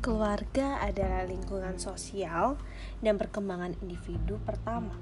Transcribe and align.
Keluarga 0.00 0.80
adalah 0.80 1.28
lingkungan 1.28 1.76
sosial 1.76 2.56
dan 3.04 3.20
perkembangan 3.20 3.76
individu 3.84 4.40
pertama. 4.48 4.96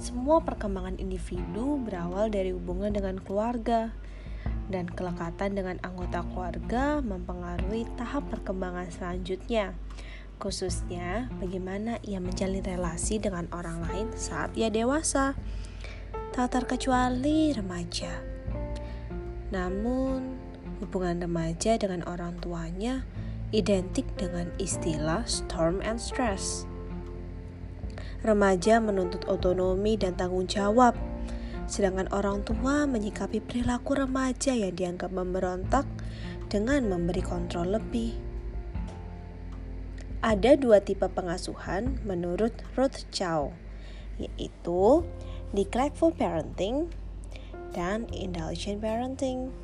Semua 0.00 0.40
perkembangan 0.40 0.96
individu 0.96 1.76
berawal 1.76 2.32
dari 2.32 2.56
hubungan 2.56 2.88
dengan 2.88 3.20
keluarga, 3.20 3.92
dan 4.72 4.88
kelekatan 4.88 5.52
dengan 5.52 5.76
anggota 5.84 6.24
keluarga 6.24 7.04
mempengaruhi 7.04 7.84
tahap 8.00 8.24
perkembangan 8.32 8.88
selanjutnya, 8.88 9.76
khususnya 10.40 11.28
bagaimana 11.36 12.00
ia 12.00 12.16
menjalin 12.16 12.64
relasi 12.64 13.20
dengan 13.20 13.44
orang 13.52 13.84
lain 13.92 14.08
saat 14.16 14.56
ia 14.56 14.72
dewasa, 14.72 15.36
tak 16.32 16.48
terkecuali 16.56 17.52
remaja. 17.52 18.24
Namun, 19.52 20.40
hubungan 20.80 21.20
remaja 21.20 21.76
dengan 21.76 22.08
orang 22.08 22.40
tuanya 22.40 23.04
identik 23.52 24.04
dengan 24.20 24.52
istilah 24.60 25.24
storm 25.24 25.80
and 25.80 25.96
stress. 25.96 26.68
Remaja 28.20 28.82
menuntut 28.82 29.24
otonomi 29.30 29.94
dan 29.94 30.18
tanggung 30.18 30.50
jawab, 30.50 30.98
sedangkan 31.70 32.10
orang 32.10 32.42
tua 32.42 32.84
menyikapi 32.84 33.38
perilaku 33.38 33.94
remaja 33.94 34.52
yang 34.52 34.74
dianggap 34.74 35.08
memberontak 35.14 35.86
dengan 36.50 36.88
memberi 36.90 37.22
kontrol 37.22 37.78
lebih. 37.78 38.16
Ada 40.18 40.58
dua 40.58 40.82
tipe 40.82 41.06
pengasuhan 41.06 42.02
menurut 42.02 42.50
Ruth 42.74 43.06
Chow, 43.14 43.54
yaitu 44.18 45.06
neglectful 45.54 46.10
parenting 46.10 46.90
dan 47.70 48.10
indulgent 48.10 48.82
parenting. 48.82 49.54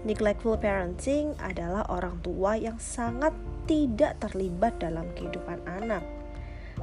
Neglectful 0.00 0.56
parenting 0.56 1.36
adalah 1.36 1.84
orang 1.92 2.24
tua 2.24 2.56
yang 2.56 2.80
sangat 2.80 3.36
tidak 3.68 4.16
terlibat 4.16 4.80
dalam 4.80 5.04
kehidupan 5.12 5.60
anak. 5.68 6.00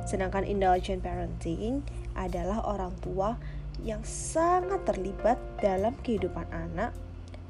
Sedangkan 0.06 0.46
indulgent 0.46 1.02
parenting 1.02 1.82
adalah 2.14 2.62
orang 2.70 2.94
tua 3.02 3.34
yang 3.82 4.06
sangat 4.06 4.86
terlibat 4.86 5.42
dalam 5.58 5.98
kehidupan 6.06 6.45
anak, 6.54 6.94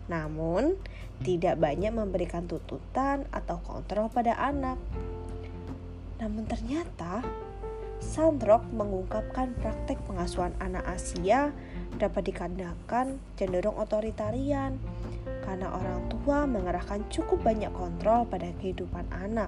namun 0.08 0.80
tidak 1.20 1.60
banyak 1.60 1.92
memberikan 1.92 2.48
tuntutan 2.48 3.28
atau 3.36 3.60
kontrol 3.60 4.08
pada 4.08 4.40
anak. 4.40 4.80
Namun 6.24 6.48
ternyata 6.48 7.28
Sandrock 7.98 8.64
mengungkapkan 8.72 9.52
praktek 9.58 10.00
pengasuhan 10.06 10.54
anak 10.62 10.86
Asia 10.86 11.52
dapat 11.98 12.30
dikandalkan 12.30 13.18
cenderung 13.36 13.74
otoritarian 13.76 14.78
karena 15.48 15.72
orang 15.72 16.12
tua 16.12 16.44
mengerahkan 16.44 17.08
cukup 17.08 17.40
banyak 17.40 17.72
kontrol 17.72 18.28
pada 18.28 18.52
kehidupan 18.60 19.08
anak. 19.16 19.48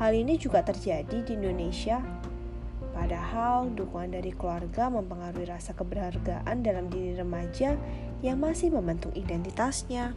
Hal 0.00 0.16
ini 0.16 0.40
juga 0.40 0.64
terjadi 0.64 1.28
di 1.28 1.36
Indonesia, 1.36 2.00
padahal 2.96 3.68
dukungan 3.76 4.16
dari 4.16 4.32
keluarga 4.32 4.88
mempengaruhi 4.88 5.44
rasa 5.44 5.76
keberhargaan 5.76 6.64
dalam 6.64 6.88
diri 6.88 7.20
remaja 7.20 7.76
yang 8.24 8.40
masih 8.40 8.72
membentuk 8.72 9.12
identitasnya. 9.12 10.16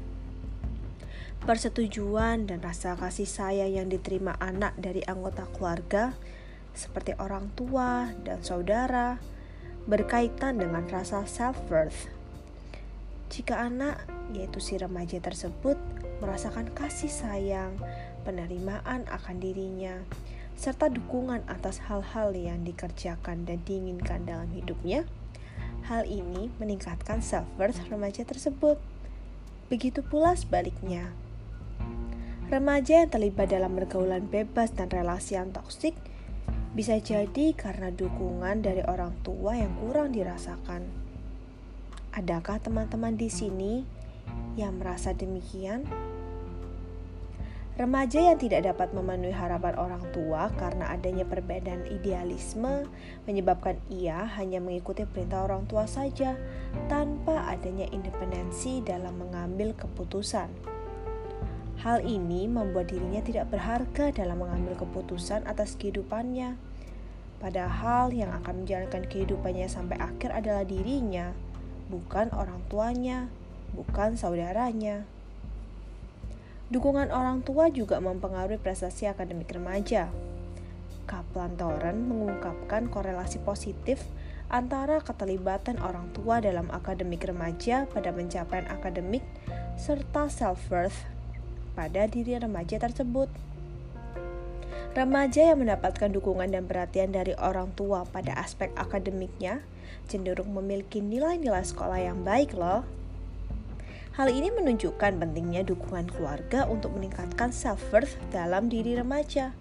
Persetujuan 1.43 2.47
dan 2.47 2.63
rasa 2.63 2.95
kasih 2.95 3.27
sayang 3.27 3.75
yang 3.75 3.87
diterima 3.91 4.39
anak 4.39 4.77
dari 4.79 5.03
anggota 5.03 5.51
keluarga, 5.51 6.15
seperti 6.71 7.11
orang 7.19 7.51
tua 7.59 8.13
dan 8.23 8.39
saudara, 8.39 9.19
berkaitan 9.89 10.61
dengan 10.61 10.85
rasa 10.87 11.25
self-worth. 11.25 12.20
Jika 13.31 13.63
anak 13.63 14.11
yaitu 14.35 14.59
si 14.59 14.75
remaja 14.75 15.23
tersebut, 15.23 15.79
merasakan 16.19 16.67
kasih 16.75 17.07
sayang, 17.07 17.79
penerimaan 18.27 19.07
akan 19.07 19.39
dirinya, 19.39 20.03
serta 20.59 20.91
dukungan 20.91 21.39
atas 21.47 21.79
hal-hal 21.87 22.35
yang 22.35 22.67
dikerjakan 22.67 23.47
dan 23.47 23.63
diinginkan 23.63 24.27
dalam 24.27 24.51
hidupnya. 24.51 25.07
Hal 25.87 26.03
ini 26.11 26.51
meningkatkan 26.59 27.23
self-worth 27.23 27.79
remaja 27.87 28.27
tersebut. 28.27 28.75
Begitu 29.71 30.03
pula 30.03 30.35
sebaliknya. 30.35 31.15
Remaja 32.51 33.07
yang 33.07 33.09
terlibat 33.15 33.47
dalam 33.47 33.79
pergaulan 33.79 34.27
bebas 34.27 34.75
dan 34.75 34.91
relasi 34.91 35.39
yang 35.39 35.55
toksik 35.55 35.95
bisa 36.75 36.99
jadi 36.99 37.55
karena 37.55 37.95
dukungan 37.95 38.59
dari 38.59 38.83
orang 38.83 39.15
tua 39.23 39.55
yang 39.55 39.71
kurang 39.79 40.11
dirasakan. 40.11 41.00
Adakah 42.11 42.59
teman-teman 42.59 43.15
di 43.15 43.31
sini 43.31 43.87
yang 44.59 44.83
merasa 44.83 45.15
demikian? 45.15 45.87
Remaja 47.79 48.19
yang 48.19 48.35
tidak 48.35 48.67
dapat 48.67 48.91
memenuhi 48.91 49.31
harapan 49.31 49.79
orang 49.79 50.03
tua 50.11 50.51
karena 50.59 50.91
adanya 50.91 51.23
perbedaan 51.23 51.87
idealisme 51.87 52.83
menyebabkan 53.23 53.79
ia 53.87 54.27
hanya 54.35 54.59
mengikuti 54.59 55.07
perintah 55.07 55.47
orang 55.47 55.63
tua 55.71 55.87
saja 55.87 56.35
tanpa 56.91 57.47
adanya 57.47 57.87
independensi 57.95 58.83
dalam 58.83 59.15
mengambil 59.15 59.71
keputusan. 59.71 60.51
Hal 61.79 62.03
ini 62.03 62.43
membuat 62.51 62.91
dirinya 62.91 63.23
tidak 63.23 63.55
berharga 63.55 64.11
dalam 64.11 64.43
mengambil 64.43 64.83
keputusan 64.83 65.47
atas 65.47 65.79
kehidupannya. 65.79 66.59
Padahal 67.39 68.11
yang 68.11 68.35
akan 68.43 68.67
menjalankan 68.67 69.07
kehidupannya 69.07 69.71
sampai 69.71 69.95
akhir 69.97 70.29
adalah 70.29 70.67
dirinya, 70.67 71.33
bukan 71.91 72.31
orang 72.31 72.63
tuanya 72.71 73.27
bukan 73.75 74.15
saudaranya. 74.15 75.03
Dukungan 76.71 77.11
orang 77.11 77.43
tua 77.43 77.67
juga 77.67 77.99
mempengaruhi 77.99 78.55
prestasi 78.55 79.11
akademik 79.11 79.51
remaja. 79.51 80.07
Kaplan 81.03 81.59
Toren 81.59 82.07
mengungkapkan 82.07 82.87
korelasi 82.87 83.43
positif 83.43 83.99
antara 84.47 85.03
keterlibatan 85.03 85.79
orang 85.83 86.07
tua 86.15 86.39
dalam 86.39 86.71
akademik 86.71 87.27
remaja 87.27 87.87
pada 87.91 88.15
pencapaian 88.15 88.67
akademik 88.71 89.23
serta 89.75 90.31
self-worth 90.31 91.07
pada 91.75 92.07
diri 92.07 92.39
remaja 92.39 92.79
tersebut. 92.79 93.27
Remaja 94.91 95.55
yang 95.55 95.63
mendapatkan 95.63 96.11
dukungan 96.11 96.51
dan 96.51 96.67
perhatian 96.67 97.15
dari 97.15 97.31
orang 97.39 97.71
tua 97.79 98.03
pada 98.03 98.35
aspek 98.35 98.75
akademiknya 98.75 99.63
cenderung 100.11 100.51
memiliki 100.51 100.99
nilai-nilai 100.99 101.63
sekolah 101.63 102.11
yang 102.11 102.27
baik 102.27 102.51
loh. 102.51 102.83
Hal 104.19 104.27
ini 104.27 104.51
menunjukkan 104.51 105.15
pentingnya 105.15 105.63
dukungan 105.63 106.11
keluarga 106.11 106.67
untuk 106.67 106.91
meningkatkan 106.91 107.55
self-worth 107.55 108.19
dalam 108.35 108.67
diri 108.67 108.99
remaja. 108.99 109.55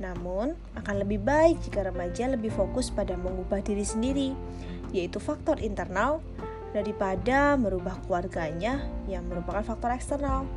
Namun, 0.00 0.56
akan 0.72 1.04
lebih 1.04 1.20
baik 1.20 1.60
jika 1.60 1.92
remaja 1.92 2.24
lebih 2.32 2.48
fokus 2.48 2.88
pada 2.88 3.12
mengubah 3.12 3.60
diri 3.60 3.84
sendiri, 3.84 4.32
yaitu 4.96 5.20
faktor 5.20 5.60
internal, 5.60 6.24
daripada 6.72 7.60
merubah 7.60 8.00
keluarganya 8.08 8.80
yang 9.04 9.28
merupakan 9.28 9.60
faktor 9.60 9.92
eksternal. 9.92 10.48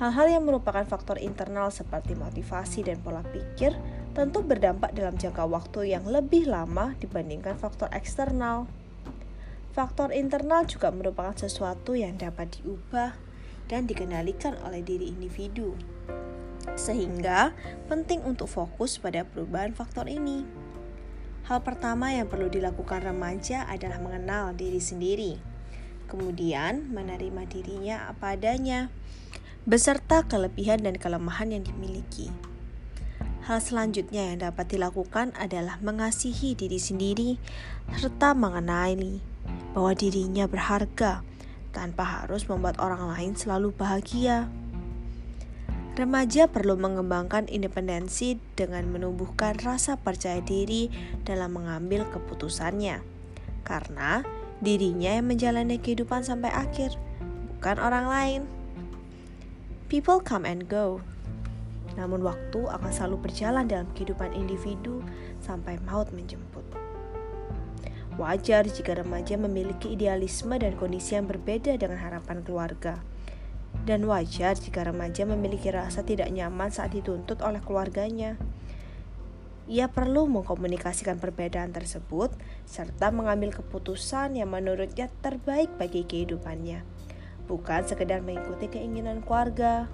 Hal-hal 0.00 0.32
yang 0.32 0.48
merupakan 0.48 0.80
faktor 0.88 1.20
internal 1.20 1.68
seperti 1.68 2.16
motivasi 2.16 2.88
dan 2.88 3.04
pola 3.04 3.20
pikir 3.20 3.76
tentu 4.16 4.40
berdampak 4.40 4.96
dalam 4.96 5.20
jangka 5.20 5.44
waktu 5.44 5.92
yang 5.92 6.08
lebih 6.08 6.48
lama 6.48 6.96
dibandingkan 6.96 7.60
faktor 7.60 7.92
eksternal. 7.92 8.64
Faktor 9.76 10.16
internal 10.16 10.64
juga 10.64 10.88
merupakan 10.88 11.36
sesuatu 11.36 11.92
yang 11.92 12.16
dapat 12.16 12.48
diubah 12.48 13.12
dan 13.68 13.84
dikendalikan 13.84 14.56
oleh 14.64 14.80
diri 14.80 15.12
individu. 15.12 15.76
Sehingga 16.80 17.52
penting 17.92 18.24
untuk 18.24 18.48
fokus 18.48 18.96
pada 18.96 19.28
perubahan 19.28 19.76
faktor 19.76 20.08
ini. 20.08 20.48
Hal 21.44 21.60
pertama 21.60 22.08
yang 22.08 22.24
perlu 22.24 22.48
dilakukan 22.48 23.04
remaja 23.04 23.68
adalah 23.68 24.00
mengenal 24.00 24.56
diri 24.56 24.80
sendiri, 24.80 25.36
kemudian 26.08 26.88
menerima 26.88 27.42
dirinya 27.52 27.96
apa 28.08 28.32
adanya, 28.32 28.88
beserta 29.68 30.24
kelebihan 30.24 30.80
dan 30.80 30.96
kelemahan 30.96 31.52
yang 31.52 31.64
dimiliki. 31.64 32.32
Hal 33.44 33.58
selanjutnya 33.60 34.30
yang 34.30 34.46
dapat 34.46 34.72
dilakukan 34.72 35.34
adalah 35.34 35.80
mengasihi 35.82 36.54
diri 36.54 36.78
sendiri 36.78 37.40
serta 37.98 38.36
mengenali 38.36 39.18
bahwa 39.74 39.92
dirinya 39.96 40.46
berharga 40.46 41.24
tanpa 41.74 42.04
harus 42.04 42.46
membuat 42.46 42.78
orang 42.78 43.10
lain 43.10 43.32
selalu 43.34 43.74
bahagia. 43.74 44.46
Remaja 45.98 46.46
perlu 46.46 46.78
mengembangkan 46.78 47.50
independensi 47.50 48.38
dengan 48.54 48.88
menumbuhkan 48.88 49.58
rasa 49.60 49.98
percaya 49.98 50.38
diri 50.40 50.88
dalam 51.26 51.52
mengambil 51.58 52.06
keputusannya, 52.08 53.02
karena 53.66 54.22
dirinya 54.62 55.18
yang 55.18 55.26
menjalani 55.26 55.82
kehidupan 55.82 56.22
sampai 56.22 56.54
akhir, 56.54 56.94
bukan 57.58 57.76
orang 57.82 58.06
lain. 58.06 58.59
People 59.90 60.22
come 60.22 60.46
and 60.46 60.70
go, 60.70 61.02
namun 61.98 62.22
waktu 62.22 62.62
akan 62.62 62.94
selalu 62.94 63.26
berjalan 63.26 63.66
dalam 63.66 63.90
kehidupan 63.98 64.30
individu 64.38 65.02
sampai 65.42 65.82
maut 65.82 66.06
menjemput. 66.14 66.62
Wajar 68.14 68.70
jika 68.70 68.94
remaja 68.94 69.34
memiliki 69.34 69.90
idealisme 69.90 70.54
dan 70.62 70.78
kondisi 70.78 71.18
yang 71.18 71.26
berbeda 71.26 71.74
dengan 71.74 71.98
harapan 71.98 72.38
keluarga. 72.46 73.02
dan 73.86 74.04
wajar 74.06 74.58
jika 74.58 74.82
remaja 74.82 75.24
memiliki 75.24 75.70
rasa 75.70 76.02
tidak 76.02 76.28
nyaman 76.30 76.68
saat 76.74 76.92
dituntut 76.92 77.40
oleh 77.40 77.62
keluarganya. 77.62 78.36
Ia 79.70 79.86
perlu 79.86 80.26
mengkomunikasikan 80.26 81.22
perbedaan 81.22 81.70
tersebut 81.70 82.34
serta 82.66 83.14
mengambil 83.14 83.54
keputusan 83.54 84.34
yang 84.34 84.50
menurutnya 84.50 85.06
terbaik 85.22 85.70
bagi 85.78 86.02
kehidupannya, 86.02 86.82
bukan 87.50 87.82
sekedar 87.82 88.22
mengikuti 88.22 88.70
keinginan 88.70 89.26
keluarga. 89.26 89.90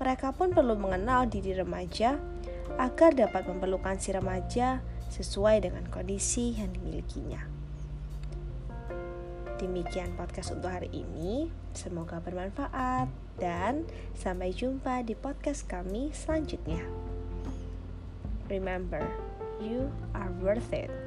Mereka 0.00 0.32
pun 0.32 0.56
perlu 0.56 0.72
mengenal 0.80 1.28
diri 1.28 1.52
remaja 1.52 2.16
agar 2.80 3.12
dapat 3.12 3.44
memerlukan 3.44 4.00
si 4.00 4.16
remaja 4.16 4.80
sesuai 5.12 5.68
dengan 5.68 5.84
kondisi 5.92 6.56
yang 6.56 6.72
dimilikinya. 6.72 7.44
Demikian 9.60 10.16
podcast 10.16 10.52
untuk 10.56 10.72
hari 10.72 10.88
ini. 10.92 11.48
Semoga 11.72 12.20
bermanfaat 12.20 13.08
dan 13.36 13.84
sampai 14.16 14.52
jumpa 14.52 15.04
di 15.04 15.12
podcast 15.16 15.64
kami 15.68 16.12
selanjutnya. 16.12 16.84
Remember, 18.52 19.04
you 19.60 19.88
are 20.12 20.32
worth 20.44 20.72
it. 20.76 21.05